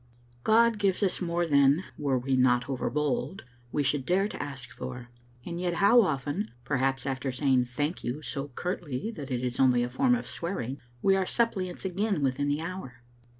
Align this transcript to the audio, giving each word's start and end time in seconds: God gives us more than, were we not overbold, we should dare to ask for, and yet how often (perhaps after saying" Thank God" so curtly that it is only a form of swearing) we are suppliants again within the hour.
God 0.43 0.79
gives 0.79 1.03
us 1.03 1.21
more 1.21 1.45
than, 1.45 1.83
were 1.95 2.17
we 2.17 2.35
not 2.35 2.63
overbold, 2.67 3.43
we 3.71 3.83
should 3.83 4.03
dare 4.03 4.27
to 4.29 4.41
ask 4.41 4.71
for, 4.71 5.09
and 5.45 5.59
yet 5.61 5.75
how 5.75 6.01
often 6.01 6.49
(perhaps 6.65 7.05
after 7.05 7.31
saying" 7.31 7.65
Thank 7.77 8.01
God" 8.01 8.25
so 8.25 8.47
curtly 8.55 9.11
that 9.11 9.29
it 9.29 9.43
is 9.43 9.59
only 9.59 9.83
a 9.83 9.89
form 9.91 10.15
of 10.15 10.25
swearing) 10.25 10.79
we 11.03 11.15
are 11.15 11.27
suppliants 11.27 11.85
again 11.85 12.23
within 12.23 12.47
the 12.47 12.61
hour. 12.61 13.03